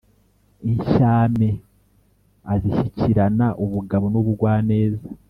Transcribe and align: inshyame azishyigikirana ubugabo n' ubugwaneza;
inshyame 0.69 1.49
azishyigikirana 2.53 3.47
ubugabo 3.63 4.05
n' 4.09 4.19
ubugwaneza; 4.21 5.03